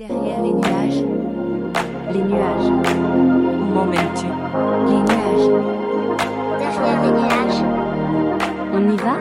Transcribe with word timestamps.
Derrière 0.00 0.42
les 0.42 0.54
nuages, 0.54 1.04
les 2.10 2.22
nuages, 2.22 2.70
Où 2.70 3.74
m'emmènes-tu 3.74 4.24
les 4.86 5.02
nuages. 5.02 5.50
Derrière 6.58 7.02
les 7.02 7.10
nuages. 7.10 7.62
On 8.72 8.90
y 8.90 8.96
va? 8.96 9.18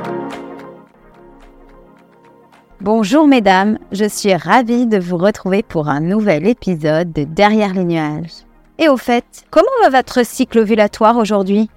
Bonjour 2.80 3.28
mesdames, 3.28 3.78
je 3.92 4.06
suis 4.06 4.34
ravie 4.34 4.88
de 4.88 4.98
vous 4.98 5.18
retrouver 5.18 5.64
pour 5.64 5.90
un 5.90 6.00
nouvel 6.00 6.48
épisode 6.48 7.12
de 7.12 7.26
Derrière 7.26 7.74
les 7.74 7.84
nuages. 7.84 8.46
Et 8.78 8.88
au 8.88 8.96
fait, 8.96 9.26
comment 9.52 9.68
va 9.84 9.90
votre 9.90 10.26
cycle 10.26 10.60
ovulatoire 10.60 11.18
aujourd'hui? 11.18 11.70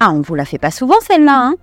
Ah, 0.00 0.10
on 0.10 0.20
vous 0.20 0.34
la 0.34 0.44
fait 0.44 0.58
pas 0.58 0.72
souvent 0.72 0.98
celle-là, 1.02 1.50
hein? 1.50 1.54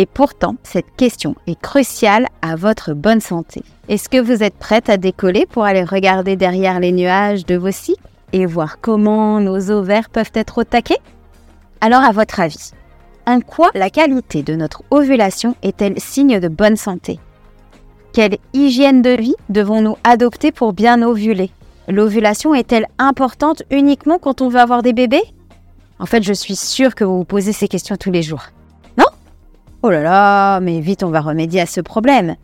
Et 0.00 0.06
pourtant, 0.06 0.54
cette 0.62 0.94
question 0.96 1.34
est 1.48 1.60
cruciale 1.60 2.28
à 2.40 2.54
votre 2.54 2.92
bonne 2.92 3.20
santé. 3.20 3.64
Est-ce 3.88 4.08
que 4.08 4.20
vous 4.20 4.44
êtes 4.44 4.54
prête 4.54 4.88
à 4.88 4.96
décoller 4.96 5.44
pour 5.44 5.64
aller 5.64 5.82
regarder 5.82 6.36
derrière 6.36 6.78
les 6.78 6.92
nuages 6.92 7.44
de 7.44 7.56
vos 7.56 7.72
cycles 7.72 8.00
et 8.32 8.46
voir 8.46 8.80
comment 8.80 9.40
nos 9.40 9.72
ovaires 9.72 10.08
peuvent 10.08 10.30
être 10.34 10.58
au 10.58 10.62
taquet? 10.62 10.98
Alors 11.80 12.04
à 12.04 12.12
votre 12.12 12.38
avis, 12.38 12.70
en 13.26 13.40
quoi 13.40 13.72
la 13.74 13.90
qualité 13.90 14.44
de 14.44 14.54
notre 14.54 14.84
ovulation 14.92 15.56
est-elle 15.64 15.98
signe 15.98 16.38
de 16.38 16.46
bonne 16.46 16.76
santé? 16.76 17.18
Quelle 18.12 18.38
hygiène 18.52 19.02
de 19.02 19.20
vie 19.20 19.34
devons-nous 19.48 19.96
adopter 20.04 20.52
pour 20.52 20.74
bien 20.74 21.02
ovuler? 21.02 21.50
L'ovulation 21.88 22.54
est-elle 22.54 22.86
importante 22.98 23.64
uniquement 23.72 24.20
quand 24.20 24.42
on 24.42 24.48
veut 24.48 24.60
avoir 24.60 24.82
des 24.82 24.92
bébés? 24.92 25.24
En 25.98 26.06
fait, 26.06 26.22
je 26.22 26.32
suis 26.32 26.54
sûre 26.54 26.94
que 26.94 27.02
vous 27.02 27.18
vous 27.18 27.24
posez 27.24 27.52
ces 27.52 27.66
questions 27.66 27.96
tous 27.96 28.12
les 28.12 28.22
jours. 28.22 28.44
Oh 29.82 29.90
là 29.90 30.02
là, 30.02 30.60
mais 30.60 30.80
vite 30.80 31.02
on 31.02 31.10
va 31.10 31.20
remédier 31.20 31.60
à 31.60 31.66
ce 31.66 31.80
problème. 31.80 32.36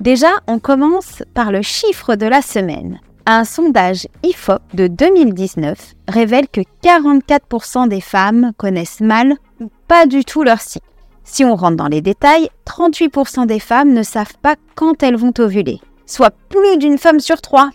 Déjà, 0.00 0.28
on 0.46 0.58
commence 0.58 1.22
par 1.32 1.50
le 1.50 1.62
chiffre 1.62 2.16
de 2.16 2.26
la 2.26 2.42
semaine. 2.42 3.00
Un 3.24 3.44
sondage 3.44 4.06
IFOP 4.22 4.60
de 4.74 4.86
2019 4.86 5.94
révèle 6.06 6.48
que 6.48 6.60
44% 6.84 7.88
des 7.88 8.02
femmes 8.02 8.52
connaissent 8.58 9.00
mal 9.00 9.34
ou 9.60 9.70
pas 9.88 10.06
du 10.06 10.24
tout 10.24 10.42
leur 10.42 10.60
cycle. 10.60 10.86
Si 11.24 11.44
on 11.44 11.56
rentre 11.56 11.76
dans 11.76 11.88
les 11.88 12.02
détails, 12.02 12.50
38% 12.66 13.46
des 13.46 13.58
femmes 13.58 13.94
ne 13.94 14.02
savent 14.02 14.36
pas 14.42 14.54
quand 14.74 15.02
elles 15.02 15.16
vont 15.16 15.32
ovuler, 15.38 15.80
soit 16.04 16.34
plus 16.50 16.76
d'une 16.76 16.98
femme 16.98 17.20
sur 17.20 17.40
trois. 17.40 17.70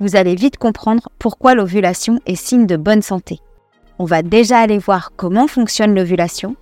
Vous 0.00 0.16
allez 0.16 0.36
vite 0.36 0.56
comprendre 0.58 1.08
pourquoi 1.18 1.54
l'ovulation 1.54 2.20
est 2.24 2.36
signe 2.36 2.66
de 2.66 2.76
bonne 2.76 3.02
santé. 3.02 3.40
On 3.98 4.04
va 4.04 4.22
déjà 4.22 4.58
aller 4.58 4.78
voir 4.78 5.10
comment 5.16 5.48
fonctionne 5.48 5.94
l'ovulation. 5.94 6.56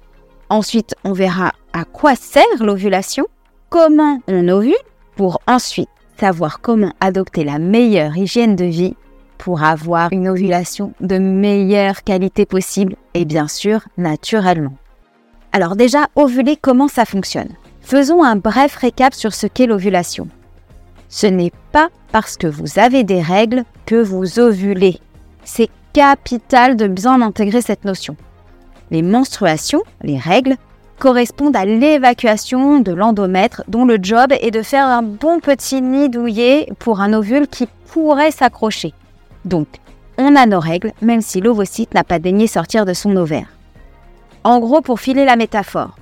Ensuite, 0.48 0.94
on 1.04 1.12
verra 1.12 1.52
à 1.72 1.84
quoi 1.84 2.14
sert 2.14 2.44
l'ovulation, 2.60 3.26
comment 3.70 4.20
on 4.28 4.48
ovule, 4.48 4.74
pour 5.16 5.40
ensuite 5.46 5.88
savoir 6.18 6.60
comment 6.60 6.92
adopter 7.00 7.44
la 7.44 7.58
meilleure 7.58 8.16
hygiène 8.16 8.56
de 8.56 8.64
vie 8.64 8.94
pour 9.38 9.64
avoir 9.64 10.12
une 10.12 10.28
ovulation 10.28 10.92
de 11.00 11.18
meilleure 11.18 12.04
qualité 12.04 12.46
possible 12.46 12.94
et 13.14 13.24
bien 13.24 13.48
sûr 13.48 13.80
naturellement. 13.96 14.74
Alors 15.50 15.74
déjà, 15.74 16.06
ovuler, 16.14 16.56
comment 16.56 16.86
ça 16.88 17.04
fonctionne? 17.04 17.48
Faisons 17.80 18.22
un 18.22 18.36
bref 18.36 18.76
récap 18.76 19.14
sur 19.14 19.34
ce 19.34 19.48
qu'est 19.48 19.66
l'ovulation. 19.66 20.28
Ce 21.08 21.26
n'est 21.26 21.52
pas 21.72 21.88
parce 22.12 22.36
que 22.36 22.46
vous 22.46 22.78
avez 22.78 23.02
des 23.02 23.20
règles 23.20 23.64
que 23.84 24.00
vous 24.00 24.38
ovulez. 24.38 25.00
C'est 25.44 25.70
capital 25.92 26.76
de 26.76 26.86
bien 26.86 27.20
intégrer 27.20 27.60
cette 27.60 27.84
notion. 27.84 28.16
Les 28.90 29.02
menstruations, 29.02 29.82
les 30.02 30.18
règles, 30.18 30.56
correspondent 31.02 31.56
à 31.56 31.64
l'évacuation 31.64 32.78
de 32.78 32.92
l'endomètre 32.92 33.64
dont 33.66 33.84
le 33.84 33.98
job 34.00 34.32
est 34.40 34.52
de 34.52 34.62
faire 34.62 34.86
un 34.86 35.02
bon 35.02 35.40
petit 35.40 35.82
nid 35.82 36.08
douillet 36.08 36.68
pour 36.78 37.00
un 37.00 37.12
ovule 37.12 37.48
qui 37.48 37.66
pourrait 37.88 38.30
s'accrocher. 38.30 38.94
Donc, 39.44 39.66
on 40.16 40.36
a 40.36 40.46
nos 40.46 40.60
règles 40.60 40.92
même 41.02 41.20
si 41.20 41.40
l'ovocyte 41.40 41.92
n'a 41.92 42.04
pas 42.04 42.20
daigné 42.20 42.46
sortir 42.46 42.84
de 42.84 42.92
son 42.92 43.16
ovaire. 43.16 43.48
En 44.44 44.60
gros, 44.60 44.80
pour 44.80 45.00
filer 45.00 45.24
la 45.24 45.34
métaphore, 45.34 45.96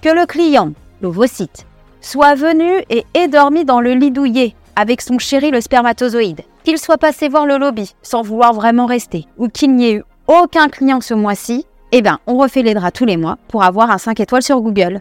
que 0.00 0.08
le 0.08 0.26
client, 0.26 0.72
l'ovocyte, 1.02 1.64
soit 2.00 2.34
venu 2.34 2.82
et 2.90 3.04
ait 3.14 3.28
dormi 3.28 3.64
dans 3.64 3.80
le 3.80 3.94
lit 3.94 4.10
douillet 4.10 4.56
avec 4.74 5.02
son 5.02 5.20
chéri 5.20 5.52
le 5.52 5.60
spermatozoïde, 5.60 6.40
qu'il 6.64 6.78
soit 6.78 6.98
passé 6.98 7.28
voir 7.28 7.46
le 7.46 7.58
lobby 7.58 7.94
sans 8.02 8.22
vouloir 8.22 8.54
vraiment 8.54 8.86
rester, 8.86 9.24
ou 9.38 9.46
qu'il 9.46 9.76
n'y 9.76 9.86
ait 9.86 9.94
eu 9.98 10.04
aucun 10.26 10.68
client 10.68 11.00
ce 11.00 11.14
mois-ci, 11.14 11.64
eh 11.92 12.02
ben, 12.02 12.18
on 12.26 12.38
refait 12.38 12.62
les 12.62 12.74
draps 12.74 12.98
tous 12.98 13.04
les 13.04 13.16
mois 13.16 13.38
pour 13.48 13.62
avoir 13.62 13.90
un 13.90 13.98
5 13.98 14.18
étoiles 14.18 14.42
sur 14.42 14.60
Google. 14.60 15.00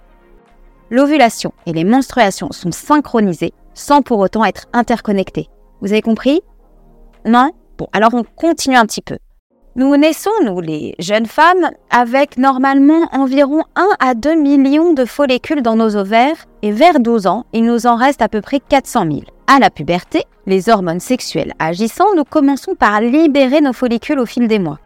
L'ovulation 0.89 1.53
et 1.65 1.71
les 1.71 1.85
menstruations 1.85 2.51
sont 2.51 2.71
synchronisées 2.71 3.53
sans 3.73 4.01
pour 4.01 4.19
autant 4.19 4.43
être 4.43 4.67
interconnectées. 4.73 5.47
Vous 5.79 5.93
avez 5.93 6.01
compris? 6.01 6.41
Non? 7.25 7.51
Bon, 7.77 7.87
alors 7.93 8.13
on 8.13 8.23
continue 8.23 8.75
un 8.75 8.85
petit 8.85 9.01
peu. 9.01 9.17
Nous 9.77 9.95
naissons, 9.95 10.31
nous 10.43 10.59
les 10.59 10.95
jeunes 10.99 11.27
femmes, 11.27 11.71
avec 11.89 12.37
normalement 12.37 13.07
environ 13.13 13.63
1 13.77 13.87
à 14.01 14.13
2 14.13 14.35
millions 14.35 14.91
de 14.91 15.05
follicules 15.05 15.61
dans 15.61 15.77
nos 15.77 15.95
ovaires 15.95 16.45
et 16.61 16.73
vers 16.73 16.99
12 16.99 17.25
ans, 17.25 17.45
il 17.53 17.63
nous 17.63 17.87
en 17.87 17.95
reste 17.95 18.21
à 18.21 18.27
peu 18.27 18.41
près 18.41 18.59
400 18.59 19.05
000. 19.05 19.21
À 19.47 19.59
la 19.59 19.69
puberté, 19.69 20.25
les 20.45 20.67
hormones 20.67 20.99
sexuelles 20.99 21.53
agissant, 21.57 22.13
nous 22.17 22.25
commençons 22.25 22.75
par 22.75 22.99
libérer 22.99 23.61
nos 23.61 23.71
follicules 23.71 24.19
au 24.19 24.25
fil 24.25 24.49
des 24.49 24.59
mois. 24.59 24.79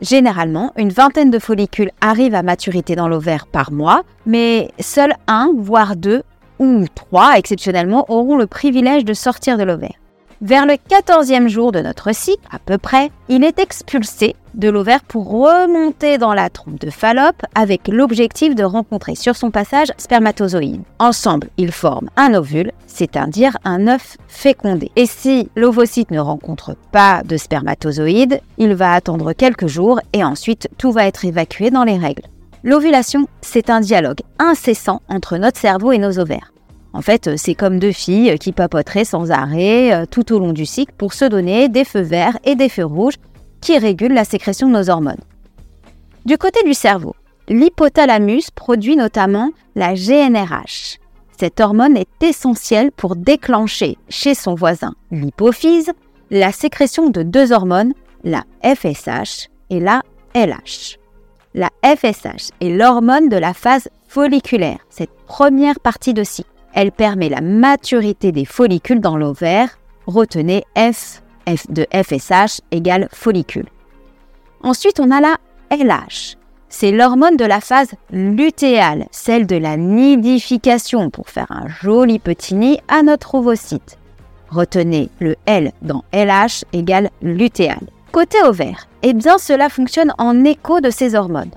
Généralement, 0.00 0.72
une 0.76 0.88
vingtaine 0.88 1.30
de 1.30 1.38
follicules 1.38 1.90
arrivent 2.00 2.34
à 2.34 2.42
maturité 2.42 2.96
dans 2.96 3.06
l'ovaire 3.06 3.46
par 3.46 3.70
mois, 3.70 4.02
mais 4.24 4.70
seuls 4.80 5.14
un, 5.26 5.52
voire 5.54 5.94
deux 5.94 6.22
ou 6.58 6.86
trois, 6.94 7.36
exceptionnellement, 7.36 8.06
auront 8.08 8.38
le 8.38 8.46
privilège 8.46 9.04
de 9.04 9.12
sortir 9.12 9.58
de 9.58 9.62
l'ovaire. 9.62 9.99
Vers 10.42 10.64
le 10.64 10.72
14e 10.72 11.48
jour 11.48 11.70
de 11.70 11.80
notre 11.80 12.14
cycle, 12.14 12.40
à 12.50 12.58
peu 12.58 12.78
près, 12.78 13.10
il 13.28 13.44
est 13.44 13.58
expulsé 13.58 14.34
de 14.54 14.70
l'ovaire 14.70 15.02
pour 15.04 15.28
remonter 15.28 16.16
dans 16.16 16.32
la 16.32 16.48
trompe 16.48 16.80
de 16.80 16.88
Fallope 16.88 17.42
avec 17.54 17.88
l'objectif 17.88 18.54
de 18.54 18.64
rencontrer 18.64 19.16
sur 19.16 19.36
son 19.36 19.50
passage 19.50 19.88
spermatozoïdes. 19.98 20.80
Ensemble, 20.98 21.50
ils 21.58 21.72
forment 21.72 22.08
un 22.16 22.32
ovule, 22.32 22.72
c'est-à-dire 22.86 23.58
un 23.64 23.86
œuf 23.86 24.16
fécondé. 24.28 24.90
Et 24.96 25.04
si 25.04 25.50
l'ovocyte 25.56 26.10
ne 26.10 26.20
rencontre 26.20 26.74
pas 26.90 27.22
de 27.22 27.36
spermatozoïdes, 27.36 28.40
il 28.56 28.72
va 28.72 28.94
attendre 28.94 29.34
quelques 29.34 29.66
jours 29.66 30.00
et 30.14 30.24
ensuite 30.24 30.70
tout 30.78 30.90
va 30.90 31.04
être 31.04 31.26
évacué 31.26 31.70
dans 31.70 31.84
les 31.84 31.98
règles. 31.98 32.24
L'ovulation, 32.64 33.26
c'est 33.42 33.68
un 33.68 33.80
dialogue 33.80 34.20
incessant 34.38 35.02
entre 35.10 35.36
notre 35.36 35.58
cerveau 35.58 35.92
et 35.92 35.98
nos 35.98 36.18
ovaires. 36.18 36.50
En 36.92 37.02
fait, 37.02 37.36
c'est 37.36 37.54
comme 37.54 37.78
deux 37.78 37.92
filles 37.92 38.36
qui 38.38 38.52
papoteraient 38.52 39.04
sans 39.04 39.30
arrêt 39.30 39.92
euh, 39.92 40.06
tout 40.10 40.32
au 40.32 40.38
long 40.38 40.52
du 40.52 40.66
cycle 40.66 40.92
pour 40.96 41.12
se 41.12 41.24
donner 41.24 41.68
des 41.68 41.84
feux 41.84 42.00
verts 42.00 42.38
et 42.44 42.56
des 42.56 42.68
feux 42.68 42.84
rouges 42.84 43.14
qui 43.60 43.78
régulent 43.78 44.14
la 44.14 44.24
sécrétion 44.24 44.68
de 44.68 44.72
nos 44.72 44.90
hormones. 44.90 45.20
Du 46.24 46.36
côté 46.36 46.62
du 46.64 46.74
cerveau, 46.74 47.14
l'hypothalamus 47.48 48.50
produit 48.50 48.96
notamment 48.96 49.50
la 49.76 49.94
GNRH. 49.94 50.98
Cette 51.38 51.60
hormone 51.60 51.96
est 51.96 52.22
essentielle 52.22 52.92
pour 52.92 53.16
déclencher 53.16 53.96
chez 54.08 54.34
son 54.34 54.54
voisin, 54.54 54.94
l'hypophyse, 55.10 55.90
la 56.30 56.52
sécrétion 56.52 57.08
de 57.08 57.22
deux 57.22 57.52
hormones, 57.52 57.94
la 58.24 58.44
FSH 58.62 59.48
et 59.70 59.80
la 59.80 60.02
LH. 60.34 60.98
La 61.54 61.70
FSH 61.82 62.50
est 62.60 62.68
l'hormone 62.68 63.28
de 63.28 63.36
la 63.36 63.54
phase 63.54 63.88
folliculaire, 64.06 64.78
cette 64.90 65.10
première 65.26 65.80
partie 65.80 66.14
de 66.14 66.22
cycle. 66.22 66.50
Elle 66.74 66.92
permet 66.92 67.28
la 67.28 67.40
maturité 67.40 68.32
des 68.32 68.44
follicules 68.44 69.00
dans 69.00 69.16
l'ovaire. 69.16 69.78
Retenez 70.06 70.64
F, 70.76 71.22
F 71.48 71.70
de 71.70 71.86
FSH 71.92 72.60
égale 72.70 73.08
follicule. 73.12 73.66
Ensuite, 74.62 75.00
on 75.00 75.10
a 75.10 75.20
la 75.20 75.36
LH. 75.70 76.36
C'est 76.68 76.92
l'hormone 76.92 77.36
de 77.36 77.44
la 77.44 77.60
phase 77.60 77.90
lutéale, 78.12 79.06
celle 79.10 79.46
de 79.46 79.56
la 79.56 79.76
nidification 79.76 81.10
pour 81.10 81.28
faire 81.28 81.50
un 81.50 81.66
joli 81.68 82.20
petit 82.20 82.54
nid 82.54 82.78
à 82.86 83.02
notre 83.02 83.34
ovocyte. 83.34 83.98
Retenez 84.50 85.08
le 85.18 85.36
L 85.46 85.72
dans 85.82 86.04
LH 86.12 86.64
égale 86.72 87.10
lutéal. 87.22 87.80
Côté 88.12 88.38
ovaire, 88.42 88.88
eh 89.02 89.14
bien 89.14 89.38
cela 89.38 89.68
fonctionne 89.68 90.12
en 90.18 90.44
écho 90.44 90.80
de 90.80 90.90
ces 90.90 91.14
hormones. 91.14 91.50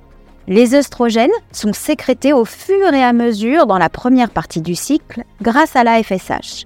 Les 0.48 0.76
œstrogènes 0.76 1.32
sont 1.54 1.72
sécrétés 1.72 2.34
au 2.34 2.44
fur 2.44 2.94
et 2.94 3.04
à 3.04 3.14
mesure 3.14 3.66
dans 3.66 3.78
la 3.78 3.88
première 3.88 4.30
partie 4.30 4.62
du 4.62 4.76
cycle 4.76 5.24
grâce 5.42 5.78
à 5.78 5.86
la 5.86 6.04
FSH. 6.04 6.66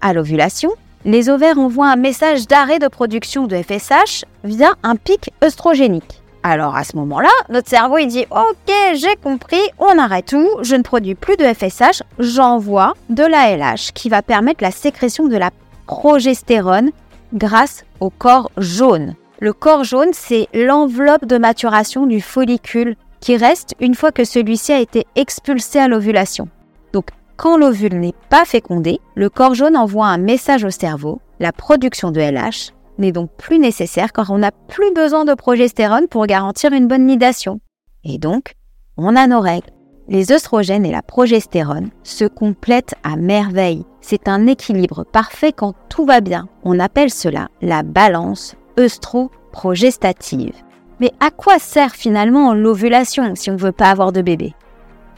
À 0.00 0.12
l'ovulation, 0.12 0.70
les 1.04 1.28
ovaires 1.28 1.58
envoient 1.58 1.90
un 1.90 1.96
message 1.96 2.46
d'arrêt 2.46 2.78
de 2.78 2.86
production 2.86 3.48
de 3.48 3.56
FSH 3.56 4.24
via 4.44 4.74
un 4.84 4.94
pic 4.94 5.30
œstrogénique. 5.42 6.22
Alors 6.44 6.76
à 6.76 6.84
ce 6.84 6.94
moment-là, 6.96 7.30
notre 7.48 7.68
cerveau 7.68 7.98
dit 8.06 8.26
OK, 8.30 8.72
j'ai 8.94 9.16
compris, 9.16 9.60
on 9.80 9.98
arrête 9.98 10.26
tout, 10.26 10.48
je 10.62 10.76
ne 10.76 10.82
produis 10.82 11.16
plus 11.16 11.36
de 11.36 11.44
FSH, 11.44 12.04
j'envoie 12.20 12.94
de 13.10 13.24
la 13.24 13.56
LH 13.56 13.92
qui 13.92 14.08
va 14.08 14.22
permettre 14.22 14.62
la 14.62 14.70
sécrétion 14.70 15.26
de 15.26 15.36
la 15.36 15.50
progestérone 15.86 16.92
grâce 17.34 17.84
au 17.98 18.10
corps 18.10 18.52
jaune. 18.56 19.16
Le 19.40 19.52
corps 19.52 19.82
jaune, 19.82 20.10
c'est 20.12 20.46
l'enveloppe 20.54 21.24
de 21.24 21.38
maturation 21.38 22.06
du 22.06 22.20
follicule 22.20 22.96
qui 23.20 23.36
reste 23.36 23.74
une 23.80 23.94
fois 23.94 24.12
que 24.12 24.24
celui-ci 24.24 24.72
a 24.72 24.80
été 24.80 25.06
expulsé 25.16 25.78
à 25.78 25.88
l'ovulation. 25.88 26.48
Donc 26.92 27.08
quand 27.36 27.56
l'ovule 27.56 28.00
n'est 28.00 28.14
pas 28.30 28.44
fécondé, 28.44 29.00
le 29.14 29.28
corps 29.28 29.54
jaune 29.54 29.76
envoie 29.76 30.06
un 30.06 30.18
message 30.18 30.64
au 30.64 30.70
cerveau. 30.70 31.20
La 31.38 31.52
production 31.52 32.10
de 32.10 32.20
LH 32.20 32.72
n'est 32.98 33.12
donc 33.12 33.30
plus 33.36 33.58
nécessaire 33.58 34.12
car 34.12 34.30
on 34.30 34.38
n'a 34.38 34.52
plus 34.52 34.92
besoin 34.94 35.24
de 35.24 35.34
progestérone 35.34 36.08
pour 36.08 36.26
garantir 36.26 36.72
une 36.72 36.88
bonne 36.88 37.06
nidation. 37.06 37.60
Et 38.04 38.18
donc, 38.18 38.54
on 38.96 39.16
a 39.16 39.26
nos 39.26 39.40
règles. 39.40 39.70
Les 40.08 40.30
œstrogènes 40.30 40.86
et 40.86 40.92
la 40.92 41.02
progestérone 41.02 41.90
se 42.04 42.24
complètent 42.24 42.94
à 43.02 43.16
merveille. 43.16 43.84
C'est 44.00 44.28
un 44.28 44.46
équilibre 44.46 45.04
parfait 45.04 45.52
quand 45.52 45.74
tout 45.88 46.06
va 46.06 46.20
bien. 46.20 46.48
On 46.62 46.78
appelle 46.78 47.10
cela 47.10 47.48
la 47.60 47.82
balance 47.82 48.54
œstro-progestative. 48.78 50.54
Mais 51.00 51.12
à 51.20 51.30
quoi 51.30 51.58
sert 51.58 51.94
finalement 51.94 52.54
l'ovulation 52.54 53.34
si 53.34 53.50
on 53.50 53.54
ne 53.54 53.58
veut 53.58 53.72
pas 53.72 53.90
avoir 53.90 54.12
de 54.12 54.22
bébé? 54.22 54.54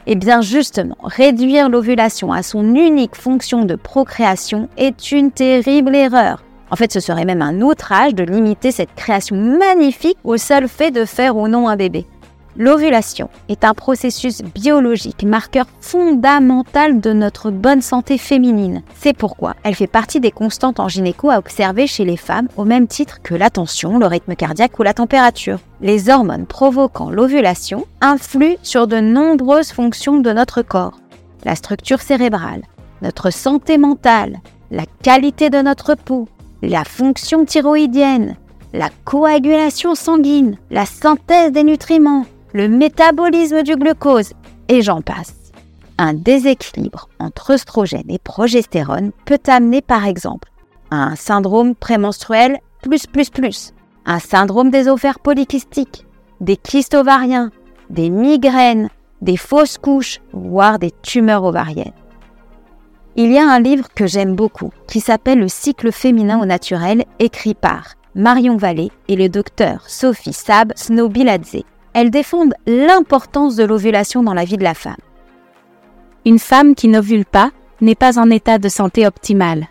Eh 0.07 0.15
bien 0.15 0.41
justement, 0.41 0.97
réduire 1.03 1.69
l'ovulation 1.69 2.33
à 2.33 2.43
son 2.43 2.75
unique 2.75 3.15
fonction 3.15 3.65
de 3.65 3.75
procréation 3.75 4.69
est 4.77 5.11
une 5.11 5.31
terrible 5.31 5.95
erreur. 5.95 6.43
En 6.71 6.75
fait, 6.75 6.91
ce 6.91 6.99
serait 6.99 7.25
même 7.25 7.41
un 7.41 7.61
outrage 7.61 8.13
de 8.13 8.23
limiter 8.23 8.71
cette 8.71 8.93
création 8.95 9.35
magnifique 9.35 10.17
au 10.23 10.37
seul 10.37 10.67
fait 10.67 10.91
de 10.91 11.05
faire 11.05 11.35
ou 11.35 11.47
non 11.47 11.67
un 11.67 11.75
bébé. 11.75 12.05
L'ovulation 12.61 13.29
est 13.47 13.63
un 13.63 13.73
processus 13.73 14.41
biologique, 14.41 15.23
marqueur 15.23 15.65
fondamental 15.79 16.99
de 16.99 17.13
notre 17.13 17.51
bonne 17.51 17.81
santé 17.81 18.17
féminine. 18.17 18.83
C'est 18.95 19.15
pourquoi 19.15 19.55
elle 19.63 19.75
fait 19.75 19.87
partie 19.87 20.19
des 20.19 20.31
constantes 20.31 20.81
en 20.81 20.89
gynéco 20.89 21.29
à 21.29 21.37
observer 21.37 21.87
chez 21.87 22.03
les 22.03 22.17
femmes 22.17 22.49
au 22.57 22.65
même 22.65 22.87
titre 22.87 23.21
que 23.23 23.33
la 23.33 23.49
tension, 23.49 23.97
le 23.97 24.07
rythme 24.07 24.35
cardiaque 24.35 24.77
ou 24.77 24.83
la 24.83 24.93
température. 24.93 25.59
Les 25.79 26.09
hormones 26.09 26.45
provoquant 26.45 27.09
l'ovulation 27.09 27.85
influent 28.01 28.57
sur 28.61 28.87
de 28.87 28.99
nombreuses 28.99 29.71
fonctions 29.71 30.19
de 30.19 30.33
notre 30.33 30.61
corps. 30.61 30.99
La 31.45 31.55
structure 31.55 32.01
cérébrale, 32.01 32.63
notre 33.01 33.31
santé 33.31 33.77
mentale, 33.77 34.41
la 34.69 34.83
qualité 35.01 35.49
de 35.49 35.61
notre 35.61 35.95
peau, 35.95 36.27
la 36.61 36.83
fonction 36.83 37.45
thyroïdienne, 37.45 38.35
la 38.73 38.89
coagulation 39.05 39.95
sanguine, 39.95 40.57
la 40.69 40.85
synthèse 40.85 41.53
des 41.53 41.63
nutriments, 41.63 42.25
le 42.53 42.67
métabolisme 42.67 43.63
du 43.63 43.75
glucose, 43.75 44.33
et 44.67 44.81
j'en 44.81 45.01
passe. 45.01 45.35
Un 45.97 46.13
déséquilibre 46.13 47.09
entre 47.19 47.51
œstrogène 47.51 48.09
et 48.09 48.19
progestérone 48.19 49.11
peut 49.25 49.41
amener 49.47 49.81
par 49.81 50.05
exemple 50.05 50.49
à 50.91 51.03
un 51.03 51.15
syndrome 51.15 51.75
prémenstruel 51.75 52.59
plus 52.81 53.05
plus 53.05 53.29
plus, 53.29 53.73
un 54.05 54.19
syndrome 54.19 54.71
des 54.71 54.87
ovaires 54.87 55.19
polykystiques, 55.19 56.05
des 56.39 56.55
kystes 56.55 56.95
ovariens, 56.95 57.51
des 57.89 58.09
migraines, 58.09 58.89
des 59.21 59.37
fausses 59.37 59.77
couches, 59.77 60.21
voire 60.31 60.79
des 60.79 60.91
tumeurs 61.01 61.43
ovariennes. 61.43 61.91
Il 63.15 63.31
y 63.31 63.37
a 63.37 63.49
un 63.49 63.59
livre 63.59 63.89
que 63.93 64.07
j'aime 64.07 64.35
beaucoup 64.35 64.71
qui 64.87 65.01
s'appelle 65.01 65.39
Le 65.39 65.49
cycle 65.49 65.91
féminin 65.91 66.39
au 66.41 66.45
naturel, 66.45 67.03
écrit 67.19 67.55
par 67.55 67.95
Marion 68.15 68.55
Vallée 68.55 68.91
et 69.09 69.15
le 69.15 69.27
docteur 69.27 69.89
Sophie 69.89 70.33
Sab 70.33 70.71
Snobiladze 70.75 71.63
elles 71.99 72.11
défendent 72.11 72.53
l'importance 72.65 73.57
de 73.57 73.65
l'ovulation 73.65 74.23
dans 74.23 74.33
la 74.33 74.45
vie 74.45 74.55
de 74.55 74.63
la 74.63 74.73
femme. 74.73 74.95
Une 76.25 76.39
femme 76.39 76.73
qui 76.73 76.87
n'ovule 76.87 77.25
pas 77.25 77.51
n'est 77.81 77.93
pas 77.93 78.17
en 78.17 78.29
état 78.29 78.57
de 78.57 78.69
santé 78.69 79.05
optimal. 79.05 79.67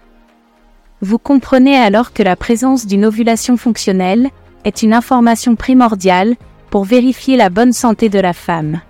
Vous 1.01 1.17
comprenez 1.17 1.75
alors 1.75 2.13
que 2.13 2.23
la 2.23 2.37
présence 2.37 2.87
d'une 2.87 3.07
ovulation 3.07 3.57
fonctionnelle 3.57 4.29
est 4.67 4.83
une 4.83 4.93
information 4.93 5.57
primordiale 5.57 6.37
pour 6.69 6.85
vérifier 6.85 7.39
la 7.39 7.49
bonne 7.49 7.73
santé 7.73 8.11
de 8.11 8.19
la 8.19 8.35
femme. 8.35 8.83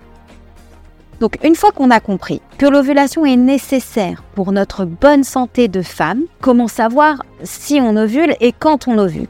Donc 1.21 1.37
une 1.41 1.55
fois 1.55 1.71
qu'on 1.71 1.91
a 1.91 2.01
compris 2.01 2.41
que 2.57 2.65
l'ovulation 2.65 3.25
est 3.25 3.37
nécessaire 3.37 4.21
pour 4.35 4.51
notre 4.51 4.83
bonne 4.83 5.23
santé 5.23 5.69
de 5.69 5.81
femme, 5.81 6.23
comment 6.41 6.67
savoir 6.67 7.23
si 7.43 7.79
on 7.81 7.95
ovule 7.95 8.35
et 8.41 8.51
quand 8.51 8.89
on 8.89 8.97
ovule 8.97 9.27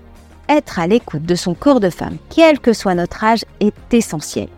être 0.49 0.79
à 0.79 0.87
l'écoute 0.87 1.23
de 1.23 1.35
son 1.35 1.53
corps 1.53 1.79
de 1.79 1.89
femme, 1.89 2.17
quel 2.29 2.59
que 2.59 2.73
soit 2.73 2.95
notre 2.95 3.23
âge, 3.23 3.45
est 3.59 3.93
essentiel. 3.93 4.49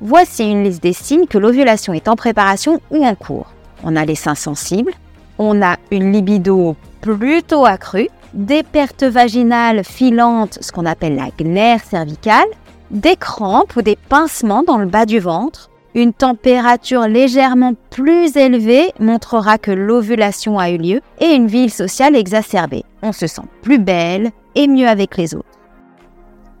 Voici 0.00 0.44
une 0.44 0.64
liste 0.64 0.82
des 0.82 0.94
signes 0.94 1.26
que 1.26 1.36
l'ovulation 1.36 1.92
est 1.92 2.08
en 2.08 2.16
préparation 2.16 2.80
ou 2.90 3.04
en 3.04 3.14
cours. 3.14 3.52
On 3.84 3.96
a 3.96 4.04
les 4.04 4.14
seins 4.14 4.34
sensibles, 4.34 4.92
on 5.38 5.60
a 5.60 5.76
une 5.90 6.12
libido 6.12 6.76
plutôt 7.00 7.66
accrue, 7.66 8.08
des 8.32 8.62
pertes 8.62 9.02
vaginales 9.02 9.84
filantes, 9.84 10.58
ce 10.60 10.72
qu'on 10.72 10.86
appelle 10.86 11.16
la 11.16 11.30
glaire 11.36 11.82
cervicale, 11.82 12.46
des 12.90 13.16
crampes 13.16 13.76
ou 13.76 13.82
des 13.82 13.96
pincements 13.96 14.62
dans 14.62 14.78
le 14.78 14.86
bas 14.86 15.06
du 15.06 15.18
ventre, 15.18 15.70
une 15.94 16.12
température 16.12 17.08
légèrement 17.08 17.74
plus 17.90 18.36
élevée 18.36 18.92
montrera 19.00 19.58
que 19.58 19.72
l'ovulation 19.72 20.58
a 20.58 20.70
eu 20.70 20.78
lieu 20.78 21.00
et 21.20 21.34
une 21.34 21.48
vie 21.48 21.68
sociale 21.68 22.14
exacerbée. 22.14 22.84
On 23.02 23.12
se 23.12 23.26
sent 23.26 23.42
plus 23.62 23.78
belle 23.78 24.30
et 24.54 24.68
mieux 24.68 24.88
avec 24.88 25.16
les 25.16 25.34
autres. 25.34 25.46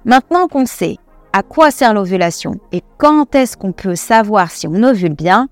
Maintenant 0.04 0.48
qu'on 0.48 0.66
sait 0.66 0.96
à 1.32 1.42
quoi 1.42 1.70
sert 1.70 1.94
l'ovulation 1.94 2.56
et 2.72 2.82
quand 2.98 3.34
est-ce 3.34 3.56
qu'on 3.56 3.72
peut 3.72 3.94
savoir 3.94 4.50
si 4.50 4.66
on 4.66 4.82
ovule 4.82 5.14
bien, 5.14 5.48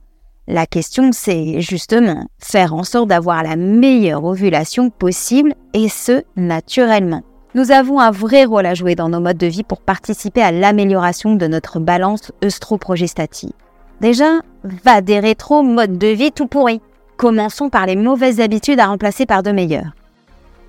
la 0.46 0.66
question 0.66 1.10
c'est 1.12 1.60
justement 1.60 2.26
faire 2.38 2.74
en 2.74 2.82
sorte 2.82 3.08
d'avoir 3.08 3.42
la 3.42 3.56
meilleure 3.56 4.24
ovulation 4.24 4.90
possible 4.90 5.54
et 5.74 5.88
ce 5.88 6.22
naturellement. 6.36 7.22
Nous 7.54 7.70
avons 7.70 8.00
un 8.00 8.10
vrai 8.10 8.44
rôle 8.44 8.66
à 8.66 8.74
jouer 8.74 8.94
dans 8.94 9.08
nos 9.08 9.20
modes 9.20 9.38
de 9.38 9.46
vie 9.46 9.62
pour 9.62 9.80
participer 9.80 10.42
à 10.42 10.52
l'amélioration 10.52 11.34
de 11.34 11.46
notre 11.46 11.80
balance 11.80 12.32
œstroprogestative. 12.44 13.52
Déjà, 14.00 14.40
va 14.84 15.00
des 15.00 15.18
rétro 15.18 15.62
modes 15.62 15.98
de 15.98 16.08
vie 16.08 16.30
tout 16.30 16.46
pourris. 16.46 16.80
Commençons 17.16 17.68
par 17.68 17.86
les 17.86 17.96
mauvaises 17.96 18.40
habitudes 18.40 18.80
à 18.80 18.86
remplacer 18.86 19.26
par 19.26 19.42
de 19.42 19.50
meilleures. 19.50 19.92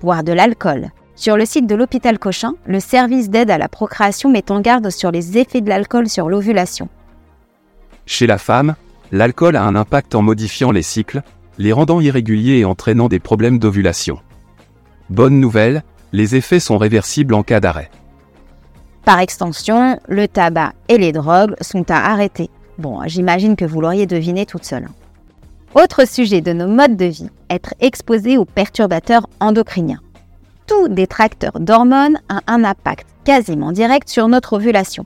Boire 0.00 0.24
de 0.24 0.32
l'alcool. 0.32 0.90
Sur 1.20 1.36
le 1.36 1.44
site 1.44 1.66
de 1.66 1.74
l'hôpital 1.74 2.18
Cochin, 2.18 2.54
le 2.64 2.80
service 2.80 3.28
d'aide 3.28 3.50
à 3.50 3.58
la 3.58 3.68
procréation 3.68 4.30
met 4.30 4.50
en 4.50 4.62
garde 4.62 4.88
sur 4.88 5.10
les 5.10 5.36
effets 5.36 5.60
de 5.60 5.68
l'alcool 5.68 6.08
sur 6.08 6.30
l'ovulation. 6.30 6.88
Chez 8.06 8.26
la 8.26 8.38
femme, 8.38 8.74
l'alcool 9.12 9.56
a 9.56 9.64
un 9.64 9.76
impact 9.76 10.14
en 10.14 10.22
modifiant 10.22 10.70
les 10.70 10.80
cycles, 10.80 11.20
les 11.58 11.72
rendant 11.72 12.00
irréguliers 12.00 12.60
et 12.60 12.64
entraînant 12.64 13.08
des 13.08 13.18
problèmes 13.18 13.58
d'ovulation. 13.58 14.18
Bonne 15.10 15.38
nouvelle, 15.38 15.82
les 16.12 16.36
effets 16.36 16.58
sont 16.58 16.78
réversibles 16.78 17.34
en 17.34 17.42
cas 17.42 17.60
d'arrêt. 17.60 17.90
Par 19.04 19.18
extension, 19.18 20.00
le 20.08 20.26
tabac 20.26 20.72
et 20.88 20.96
les 20.96 21.12
drogues 21.12 21.54
sont 21.60 21.90
à 21.90 21.96
arrêter. 21.96 22.48
Bon, 22.78 22.98
j'imagine 23.04 23.56
que 23.56 23.66
vous 23.66 23.82
l'auriez 23.82 24.06
deviné 24.06 24.46
toute 24.46 24.64
seule. 24.64 24.88
Autre 25.74 26.08
sujet 26.08 26.40
de 26.40 26.54
nos 26.54 26.66
modes 26.66 26.96
de 26.96 27.04
vie, 27.04 27.28
être 27.50 27.74
exposé 27.78 28.38
aux 28.38 28.46
perturbateurs 28.46 29.28
endocriniens. 29.38 30.00
Tout 30.70 30.86
détracteur 30.86 31.58
d'hormones 31.58 32.20
a 32.28 32.42
un 32.46 32.62
impact 32.62 33.08
quasiment 33.24 33.72
direct 33.72 34.08
sur 34.08 34.28
notre 34.28 34.52
ovulation. 34.52 35.04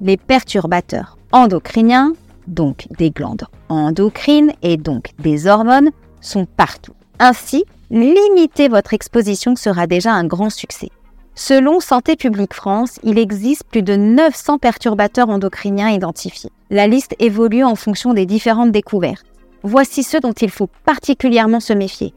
Les 0.00 0.16
perturbateurs 0.16 1.18
endocriniens, 1.32 2.14
donc 2.46 2.86
des 2.96 3.10
glandes 3.10 3.44
endocrines 3.68 4.54
et 4.62 4.78
donc 4.78 5.10
des 5.18 5.46
hormones, 5.48 5.90
sont 6.22 6.46
partout. 6.46 6.94
Ainsi, 7.18 7.66
limiter 7.90 8.68
votre 8.68 8.94
exposition 8.94 9.54
sera 9.54 9.86
déjà 9.86 10.12
un 10.12 10.24
grand 10.24 10.48
succès. 10.48 10.88
Selon 11.34 11.78
Santé 11.78 12.16
publique 12.16 12.54
France, 12.54 12.98
il 13.02 13.18
existe 13.18 13.64
plus 13.64 13.82
de 13.82 13.96
900 13.96 14.56
perturbateurs 14.56 15.28
endocriniens 15.28 15.90
identifiés. 15.90 16.50
La 16.70 16.86
liste 16.86 17.14
évolue 17.18 17.64
en 17.64 17.74
fonction 17.74 18.14
des 18.14 18.24
différentes 18.24 18.72
découvertes. 18.72 19.26
Voici 19.62 20.02
ceux 20.02 20.20
dont 20.20 20.32
il 20.32 20.48
faut 20.48 20.70
particulièrement 20.86 21.60
se 21.60 21.74
méfier. 21.74 22.14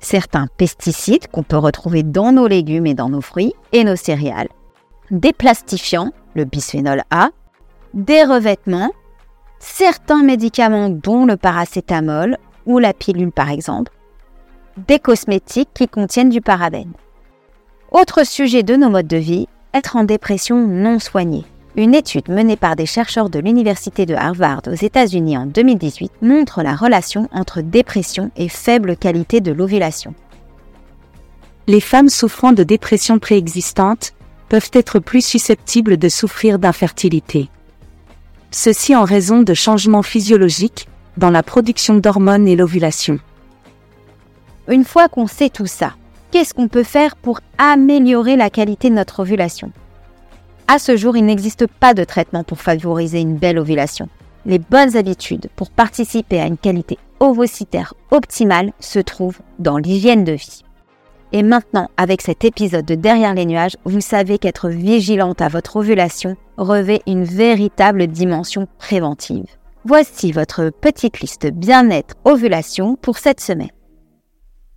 Certains 0.00 0.46
pesticides 0.56 1.28
qu'on 1.28 1.42
peut 1.42 1.56
retrouver 1.56 2.02
dans 2.02 2.32
nos 2.32 2.46
légumes 2.46 2.86
et 2.86 2.94
dans 2.94 3.08
nos 3.08 3.20
fruits 3.20 3.54
et 3.72 3.84
nos 3.84 3.96
céréales. 3.96 4.48
Des 5.10 5.32
plastifiants, 5.32 6.12
le 6.34 6.44
bisphénol 6.44 7.02
A. 7.10 7.30
Des 7.94 8.22
revêtements. 8.22 8.92
Certains 9.58 10.22
médicaments 10.22 10.88
dont 10.88 11.26
le 11.26 11.36
paracétamol 11.36 12.36
ou 12.66 12.78
la 12.78 12.92
pilule 12.92 13.32
par 13.32 13.50
exemple. 13.50 13.92
Des 14.76 15.00
cosmétiques 15.00 15.70
qui 15.74 15.88
contiennent 15.88 16.28
du 16.28 16.40
parabène. 16.40 16.92
Autre 17.90 18.24
sujet 18.24 18.62
de 18.62 18.76
nos 18.76 18.90
modes 18.90 19.08
de 19.08 19.16
vie, 19.16 19.48
être 19.74 19.96
en 19.96 20.04
dépression 20.04 20.66
non 20.66 20.98
soignée. 20.98 21.44
Une 21.76 21.94
étude 21.94 22.28
menée 22.28 22.56
par 22.56 22.76
des 22.76 22.86
chercheurs 22.86 23.30
de 23.30 23.38
l'Université 23.38 24.06
de 24.06 24.14
Harvard 24.14 24.62
aux 24.66 24.74
États-Unis 24.74 25.36
en 25.36 25.46
2018 25.46 26.12
montre 26.22 26.62
la 26.62 26.74
relation 26.74 27.28
entre 27.32 27.60
dépression 27.60 28.30
et 28.36 28.48
faible 28.48 28.96
qualité 28.96 29.40
de 29.40 29.52
l'ovulation. 29.52 30.14
Les 31.66 31.80
femmes 31.80 32.08
souffrant 32.08 32.52
de 32.52 32.62
dépression 32.62 33.18
préexistante 33.18 34.14
peuvent 34.48 34.70
être 34.72 34.98
plus 34.98 35.24
susceptibles 35.24 35.98
de 35.98 36.08
souffrir 36.08 36.58
d'infertilité. 36.58 37.48
Ceci 38.50 38.96
en 38.96 39.04
raison 39.04 39.42
de 39.42 39.52
changements 39.52 40.02
physiologiques 40.02 40.88
dans 41.18 41.30
la 41.30 41.42
production 41.42 41.96
d'hormones 41.96 42.48
et 42.48 42.56
l'ovulation. 42.56 43.18
Une 44.68 44.84
fois 44.84 45.08
qu'on 45.08 45.26
sait 45.26 45.50
tout 45.50 45.66
ça, 45.66 45.92
qu'est-ce 46.30 46.54
qu'on 46.54 46.68
peut 46.68 46.82
faire 46.82 47.16
pour 47.16 47.40
améliorer 47.58 48.36
la 48.36 48.48
qualité 48.48 48.88
de 48.88 48.94
notre 48.94 49.20
ovulation? 49.20 49.70
À 50.70 50.78
ce 50.78 50.98
jour, 50.98 51.16
il 51.16 51.24
n'existe 51.24 51.66
pas 51.66 51.94
de 51.94 52.04
traitement 52.04 52.44
pour 52.44 52.60
favoriser 52.60 53.20
une 53.20 53.36
belle 53.36 53.58
ovulation. 53.58 54.10
Les 54.44 54.58
bonnes 54.58 54.98
habitudes 54.98 55.48
pour 55.56 55.70
participer 55.70 56.40
à 56.40 56.46
une 56.46 56.58
qualité 56.58 56.98
ovocytaire 57.20 57.94
optimale 58.10 58.72
se 58.78 58.98
trouvent 58.98 59.40
dans 59.58 59.78
l'hygiène 59.78 60.24
de 60.24 60.32
vie. 60.32 60.64
Et 61.32 61.42
maintenant, 61.42 61.88
avec 61.96 62.20
cet 62.20 62.44
épisode 62.44 62.84
de 62.84 62.94
Derrière 62.94 63.32
les 63.32 63.46
nuages, 63.46 63.78
vous 63.86 64.02
savez 64.02 64.36
qu'être 64.36 64.68
vigilante 64.68 65.40
à 65.40 65.48
votre 65.48 65.76
ovulation 65.76 66.36
revêt 66.58 67.00
une 67.06 67.24
véritable 67.24 68.06
dimension 68.06 68.68
préventive. 68.78 69.46
Voici 69.86 70.32
votre 70.32 70.68
petite 70.68 71.20
liste 71.20 71.50
bien-être 71.50 72.14
ovulation 72.24 72.96
pour 72.96 73.16
cette 73.16 73.40
semaine. 73.40 73.70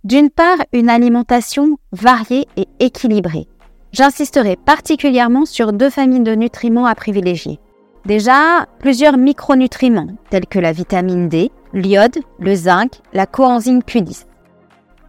D'une 0.04 0.30
part, 0.30 0.58
une 0.72 0.88
alimentation 0.88 1.76
variée 1.92 2.46
et 2.56 2.66
équilibrée. 2.80 3.46
J'insisterai 3.92 4.56
particulièrement 4.56 5.44
sur 5.44 5.74
deux 5.74 5.90
familles 5.90 6.22
de 6.22 6.34
nutriments 6.34 6.86
à 6.86 6.94
privilégier. 6.94 7.58
Déjà, 8.06 8.66
plusieurs 8.78 9.18
micronutriments 9.18 10.08
tels 10.30 10.46
que 10.46 10.58
la 10.58 10.72
vitamine 10.72 11.28
D, 11.28 11.50
l'iode, 11.74 12.16
le 12.38 12.54
zinc, 12.54 12.90
la 13.12 13.26
coenzyme 13.26 13.80
Q10. 13.80 14.24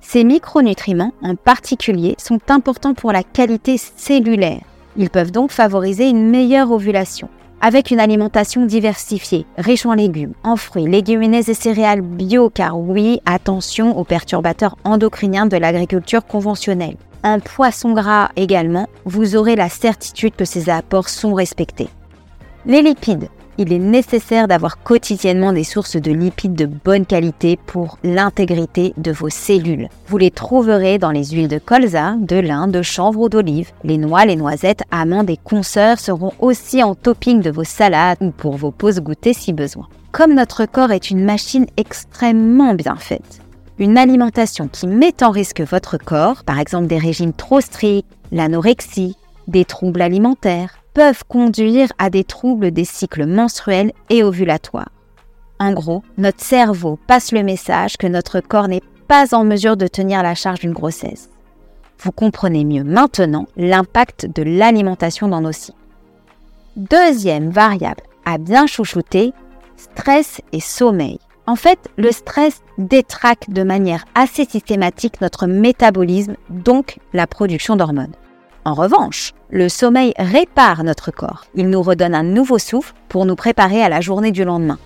Ces 0.01 0.25
micronutriments 0.25 1.13
en 1.21 1.35
particulier 1.35 2.15
sont 2.17 2.39
importants 2.49 2.93
pour 2.93 3.13
la 3.13 3.23
qualité 3.23 3.77
cellulaire. 3.77 4.61
Ils 4.97 5.09
peuvent 5.09 5.31
donc 5.31 5.51
favoriser 5.51 6.09
une 6.09 6.29
meilleure 6.29 6.69
ovulation. 6.71 7.29
Avec 7.61 7.89
une 7.89 8.01
alimentation 8.01 8.65
diversifiée, 8.65 9.45
riche 9.57 9.85
en 9.85 9.93
légumes, 9.93 10.33
en 10.43 10.57
fruits, 10.57 10.89
légumineuses 10.89 11.47
et 11.47 11.53
céréales 11.53 12.01
bio, 12.01 12.49
car 12.49 12.77
oui, 12.77 13.21
attention 13.25 13.97
aux 13.97 14.03
perturbateurs 14.03 14.77
endocriniens 14.83 15.45
de 15.45 15.55
l'agriculture 15.55 16.25
conventionnelle. 16.25 16.97
En 17.25 17.39
poisson 17.39 17.93
gras 17.93 18.31
également, 18.35 18.87
vous 19.05 19.37
aurez 19.37 19.55
la 19.55 19.69
certitude 19.69 20.35
que 20.35 20.43
ces 20.43 20.69
apports 20.69 21.07
sont 21.07 21.33
respectés. 21.33 21.87
Les 22.65 22.81
lipides, 22.81 23.29
il 23.57 23.71
est 23.71 23.79
nécessaire 23.79 24.47
d'avoir 24.47 24.83
quotidiennement 24.83 25.53
des 25.53 25.63
sources 25.63 25.95
de 25.95 26.11
lipides 26.11 26.55
de 26.55 26.65
bonne 26.65 27.05
qualité 27.05 27.57
pour 27.65 27.97
l'intégrité 28.03 28.93
de 28.97 29.11
vos 29.11 29.29
cellules. 29.29 29.87
Vous 30.07 30.17
les 30.17 30.31
trouverez 30.31 30.97
dans 30.97 31.11
les 31.11 31.25
huiles 31.25 31.47
de 31.47 31.59
colza, 31.59 32.15
de 32.17 32.37
lin, 32.37 32.67
de 32.67 32.81
chanvre 32.81 33.21
ou 33.21 33.29
d'olive. 33.29 33.71
Les 33.83 33.97
noix, 33.97 34.25
les 34.25 34.35
noisettes, 34.35 34.83
amandes 34.91 35.29
et 35.29 35.37
consoeurs 35.37 35.99
seront 35.99 36.33
aussi 36.39 36.83
en 36.83 36.93
topping 36.93 37.41
de 37.41 37.51
vos 37.51 37.63
salades 37.63 38.17
ou 38.21 38.31
pour 38.31 38.57
vos 38.57 38.71
pauses 38.71 38.99
goûter 38.99 39.33
si 39.33 39.53
besoin. 39.53 39.87
Comme 40.11 40.33
notre 40.33 40.65
corps 40.65 40.91
est 40.91 41.09
une 41.09 41.23
machine 41.23 41.67
extrêmement 41.77 42.73
bien 42.73 42.95
faite, 42.95 43.41
une 43.79 43.97
alimentation 43.97 44.67
qui 44.67 44.87
met 44.87 45.23
en 45.23 45.31
risque 45.31 45.61
votre 45.61 45.97
corps, 45.97 46.43
par 46.43 46.59
exemple 46.59 46.87
des 46.87 46.97
régimes 46.97 47.33
trop 47.33 47.61
stricts, 47.61 48.07
l'anorexie, 48.31 49.15
des 49.47 49.65
troubles 49.65 50.01
alimentaires, 50.01 50.77
peuvent 50.93 51.23
conduire 51.27 51.91
à 51.97 52.09
des 52.09 52.23
troubles 52.23 52.71
des 52.71 52.85
cycles 52.85 53.25
menstruels 53.25 53.91
et 54.09 54.23
ovulatoires. 54.23 54.91
En 55.59 55.73
gros, 55.73 56.03
notre 56.17 56.43
cerveau 56.43 56.99
passe 57.07 57.31
le 57.31 57.43
message 57.43 57.97
que 57.97 58.07
notre 58.07 58.41
corps 58.41 58.67
n'est 58.67 58.83
pas 59.07 59.33
en 59.33 59.43
mesure 59.43 59.77
de 59.77 59.87
tenir 59.87 60.23
la 60.23 60.35
charge 60.35 60.59
d'une 60.59 60.73
grossesse. 60.73 61.29
Vous 61.99 62.11
comprenez 62.11 62.65
mieux 62.65 62.83
maintenant 62.83 63.47
l'impact 63.55 64.27
de 64.27 64.43
l'alimentation 64.43 65.27
dans 65.27 65.41
nos 65.41 65.51
cycles. 65.51 65.77
Deuxième 66.75 67.49
variable 67.49 68.03
à 68.25 68.37
bien 68.37 68.67
chouchouter, 68.67 69.33
stress 69.77 70.41
et 70.51 70.59
sommeil. 70.59 71.19
En 71.45 71.55
fait, 71.55 71.89
le 71.97 72.11
stress 72.11 72.61
détraque 72.77 73.49
de 73.49 73.63
manière 73.63 74.05
assez 74.15 74.45
systématique 74.45 75.19
notre 75.19 75.45
métabolisme, 75.45 76.35
donc 76.49 76.99
la 77.11 77.27
production 77.27 77.75
d'hormones. 77.75 78.13
En 78.65 78.73
revanche, 78.73 79.33
le 79.49 79.67
sommeil 79.67 80.13
répare 80.17 80.85
notre 80.85 81.11
corps. 81.11 81.45
Il 81.53 81.69
nous 81.69 81.81
redonne 81.81 82.15
un 82.15 82.23
nouveau 82.23 82.59
souffle 82.59 82.93
pour 83.09 83.25
nous 83.25 83.35
préparer 83.35 83.83
à 83.83 83.89
la 83.89 83.99
journée 83.99 84.31
du 84.31 84.45
lendemain. 84.45 84.79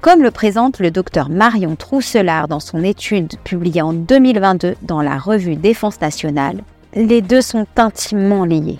Comme 0.00 0.22
le 0.22 0.32
présente 0.32 0.80
le 0.80 0.90
docteur 0.90 1.28
Marion 1.28 1.76
Trousselard 1.76 2.48
dans 2.48 2.58
son 2.58 2.82
étude 2.82 3.38
publiée 3.44 3.82
en 3.82 3.92
2022 3.92 4.74
dans 4.82 5.02
la 5.02 5.18
revue 5.18 5.56
Défense 5.56 6.00
nationale, 6.00 6.64
les 6.94 7.20
deux 7.20 7.42
sont 7.42 7.66
intimement 7.76 8.44
liés. 8.44 8.78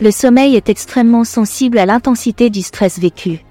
Le 0.00 0.10
sommeil 0.10 0.56
est 0.56 0.68
extrêmement 0.68 1.24
sensible 1.24 1.78
à 1.78 1.86
l'intensité 1.86 2.50
du 2.50 2.62
stress 2.62 2.98
vécu. 2.98 3.44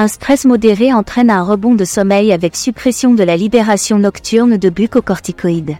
Un 0.00 0.06
stress 0.06 0.44
modéré 0.44 0.94
entraîne 0.94 1.28
un 1.28 1.42
rebond 1.42 1.74
de 1.74 1.84
sommeil 1.84 2.32
avec 2.32 2.54
suppression 2.54 3.14
de 3.14 3.24
la 3.24 3.36
libération 3.36 3.98
nocturne 3.98 4.56
de 4.56 4.68
glucocorticoïdes. 4.68 5.76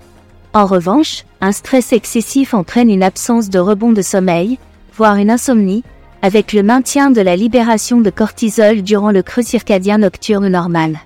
En 0.52 0.66
revanche, 0.66 1.24
un 1.40 1.52
stress 1.52 1.92
excessif 1.92 2.52
entraîne 2.52 2.90
une 2.90 3.04
absence 3.04 3.48
de 3.48 3.60
rebond 3.60 3.92
de 3.92 4.02
sommeil, 4.02 4.58
voire 4.92 5.14
une 5.14 5.30
insomnie, 5.30 5.84
avec 6.20 6.52
le 6.52 6.64
maintien 6.64 7.12
de 7.12 7.20
la 7.20 7.36
libération 7.36 8.00
de 8.00 8.10
cortisol 8.10 8.82
durant 8.82 9.12
le 9.12 9.22
creux 9.22 9.44
circadien 9.44 9.98
nocturne 9.98 10.48
normal. 10.48 10.98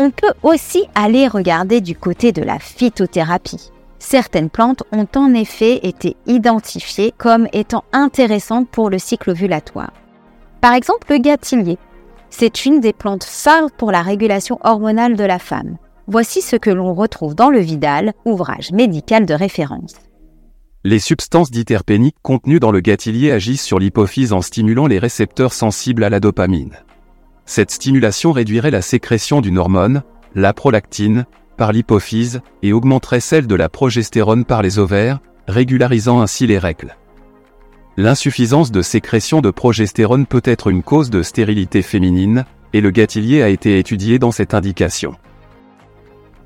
On 0.00 0.10
peut 0.10 0.34
aussi 0.42 0.86
aller 0.96 1.28
regarder 1.28 1.80
du 1.80 1.94
côté 1.94 2.32
de 2.32 2.42
la 2.42 2.58
phytothérapie. 2.58 3.70
Certaines 4.00 4.50
plantes 4.50 4.82
ont 4.90 5.06
en 5.14 5.34
effet 5.34 5.86
été 5.86 6.16
identifiées 6.26 7.14
comme 7.16 7.46
étant 7.52 7.84
intéressantes 7.92 8.68
pour 8.68 8.90
le 8.90 8.98
cycle 8.98 9.30
ovulatoire. 9.30 9.92
Par 10.60 10.74
exemple, 10.74 11.06
le 11.10 11.18
gâtillier. 11.18 11.78
C'est 12.30 12.66
une 12.66 12.80
des 12.80 12.92
plantes 12.92 13.24
phares 13.24 13.70
pour 13.76 13.90
la 13.90 14.02
régulation 14.02 14.58
hormonale 14.62 15.16
de 15.16 15.24
la 15.24 15.38
femme. 15.38 15.76
Voici 16.06 16.40
ce 16.40 16.56
que 16.56 16.70
l'on 16.70 16.94
retrouve 16.94 17.34
dans 17.34 17.50
le 17.50 17.58
Vidal, 17.58 18.12
ouvrage 18.24 18.70
médical 18.72 19.26
de 19.26 19.34
référence. 19.34 19.94
Les 20.84 21.00
substances 21.00 21.50
diterpéniques 21.50 22.16
contenues 22.22 22.60
dans 22.60 22.70
le 22.70 22.80
gâtillier 22.80 23.32
agissent 23.32 23.64
sur 23.64 23.78
l'hypophyse 23.78 24.32
en 24.32 24.40
stimulant 24.40 24.86
les 24.86 24.98
récepteurs 24.98 25.52
sensibles 25.52 26.04
à 26.04 26.10
la 26.10 26.20
dopamine. 26.20 26.76
Cette 27.44 27.70
stimulation 27.70 28.32
réduirait 28.32 28.70
la 28.70 28.82
sécrétion 28.82 29.40
d'une 29.40 29.58
hormone, 29.58 30.02
la 30.34 30.52
prolactine, 30.52 31.26
par 31.56 31.72
l'hypophyse 31.72 32.40
et 32.62 32.72
augmenterait 32.72 33.20
celle 33.20 33.46
de 33.46 33.54
la 33.54 33.68
progestérone 33.68 34.44
par 34.44 34.62
les 34.62 34.78
ovaires, 34.78 35.18
régularisant 35.48 36.20
ainsi 36.20 36.46
les 36.46 36.58
règles. 36.58 36.96
L'insuffisance 38.00 38.70
de 38.70 38.80
sécrétion 38.80 39.40
de 39.40 39.50
progestérone 39.50 40.24
peut 40.24 40.40
être 40.44 40.68
une 40.68 40.84
cause 40.84 41.10
de 41.10 41.24
stérilité 41.24 41.82
féminine, 41.82 42.44
et 42.72 42.80
le 42.80 42.92
gâtillier 42.92 43.42
a 43.42 43.48
été 43.48 43.76
étudié 43.80 44.20
dans 44.20 44.30
cette 44.30 44.54
indication. 44.54 45.16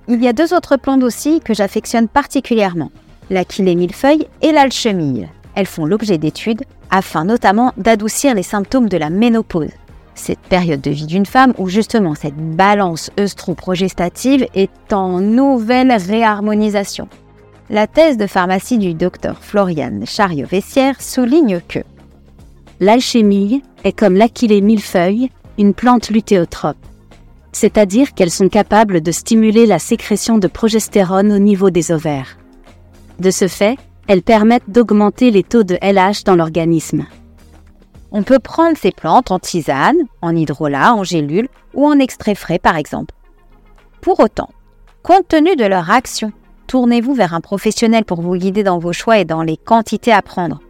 Il 0.09 0.25
y 0.25 0.28
a 0.28 0.32
deux 0.32 0.54
autres 0.54 0.78
plantes 0.78 1.02
aussi 1.02 1.40
que 1.40 1.52
j'affectionne 1.52 2.09
particulièrement, 2.09 2.90
l'achillée 3.28 3.75
millefeuille 3.75 4.28
et 4.40 4.50
l'alchemille. 4.50 5.28
Elles 5.54 5.66
font 5.66 5.85
l'objet 5.85 6.16
d'études 6.16 6.62
afin 6.90 7.26
notamment 7.26 7.75
d'adoucir 7.76 8.35
les 8.35 8.42
symptômes 8.42 8.88
de 8.88 8.97
la 8.97 9.11
ménopause. 9.11 9.73
Cette 10.14 10.40
période 10.40 10.80
de 10.80 10.90
vie 10.90 11.04
d'une 11.04 11.26
femme 11.26 11.52
où 11.59 11.68
justement 11.68 12.14
cette 12.14 12.56
balance 12.56 13.11
œstro-progestative 13.21 14.47
est 14.54 14.94
en 14.94 15.21
nouvelle 15.21 15.92
réharmonisation. 15.92 17.09
La 17.71 17.87
thèse 17.87 18.16
de 18.16 18.26
pharmacie 18.26 18.78
du 18.78 18.95
docteur 18.95 19.38
Florian 19.40 20.00
Chariot-Vessière 20.04 21.00
souligne 21.00 21.61
que 21.66 21.81
L'alchimie 22.81 23.62
est 23.85 23.92
comme 23.92 24.16
l'achillée 24.16 24.61
millefeuille, 24.61 25.31
une 25.59 25.75
plante 25.75 26.11
lutéotrope 26.11 26.76
c'est-à-dire 27.52 28.14
qu'elles 28.14 28.31
sont 28.31 28.49
capables 28.49 29.02
de 29.02 29.12
stimuler 29.12 29.66
la 29.66 29.78
sécrétion 29.78 30.38
de 30.38 30.49
progestérone 30.49 31.31
au 31.31 31.38
niveau 31.38 31.71
des 31.71 31.92
ovaires. 31.92 32.38
De 33.19 33.31
ce 33.31 33.47
fait, 33.47 33.76
elles 34.09 34.23
permettent 34.23 34.69
d'augmenter 34.69 35.31
les 35.31 35.42
taux 35.42 35.62
de 35.62 35.78
LH 35.81 36.25
dans 36.25 36.35
l'organisme. 36.35 37.07
On 38.11 38.23
peut 38.23 38.38
prendre 38.38 38.76
ces 38.76 38.90
plantes 38.90 39.31
en 39.31 39.38
tisane, 39.38 39.97
en 40.23 40.35
hydrolat, 40.35 40.95
en 40.95 41.04
gélule 41.04 41.49
ou 41.75 41.87
en 41.87 41.99
extrait 41.99 42.35
frais 42.35 42.59
par 42.59 42.76
exemple. 42.76 43.14
Pour 44.00 44.21
autant, 44.21 44.50
compte 45.02 45.28
tenu 45.28 45.54
de 45.54 45.64
leur 45.64 45.90
action, 45.90 46.33
tournez-vous 46.72 47.12
vers 47.12 47.34
un 47.34 47.42
professionnel 47.42 48.06
pour 48.06 48.22
vous 48.22 48.34
guider 48.34 48.62
dans 48.62 48.78
vos 48.78 48.94
choix 48.94 49.18
et 49.18 49.26
dans 49.26 49.42
les 49.42 49.58
quantités 49.58 50.10
à 50.10 50.22
prendre. 50.22 50.62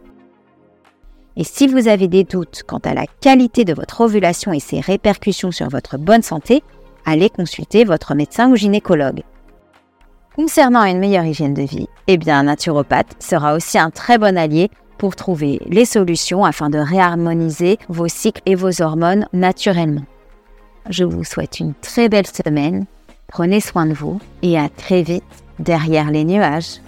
Et 1.37 1.45
si 1.45 1.65
vous 1.65 1.87
avez 1.87 2.09
des 2.09 2.25
doutes 2.25 2.63
quant 2.67 2.81
à 2.83 2.93
la 2.93 3.05
qualité 3.21 3.63
de 3.63 3.73
votre 3.73 4.01
ovulation 4.01 4.51
et 4.51 4.59
ses 4.59 4.81
répercussions 4.81 5.51
sur 5.51 5.69
votre 5.69 5.97
bonne 5.97 6.21
santé, 6.21 6.61
allez 7.05 7.29
consulter 7.29 7.85
votre 7.85 8.15
médecin 8.15 8.51
ou 8.51 8.57
gynécologue. 8.57 9.23
Concernant 10.35 10.83
une 10.83 10.99
meilleure 10.99 11.23
hygiène 11.23 11.53
de 11.53 11.61
vie, 11.61 11.87
eh 12.07 12.17
bien 12.17 12.39
un 12.39 12.43
naturopathe 12.43 13.15
sera 13.19 13.55
aussi 13.55 13.79
un 13.79 13.89
très 13.89 14.17
bon 14.17 14.37
allié 14.37 14.69
pour 14.97 15.15
trouver 15.15 15.61
les 15.67 15.85
solutions 15.85 16.43
afin 16.43 16.69
de 16.69 16.79
réharmoniser 16.79 17.79
vos 17.87 18.09
cycles 18.09 18.41
et 18.45 18.55
vos 18.55 18.81
hormones 18.81 19.25
naturellement. 19.31 20.03
Je 20.89 21.05
vous 21.05 21.23
souhaite 21.23 21.61
une 21.61 21.73
très 21.75 22.09
belle 22.09 22.27
semaine, 22.27 22.87
prenez 23.27 23.61
soin 23.61 23.85
de 23.85 23.93
vous 23.93 24.19
et 24.41 24.59
à 24.59 24.67
très 24.67 25.01
vite 25.01 25.42
derrière 25.59 26.11
les 26.11 26.25
nuages. 26.25 26.82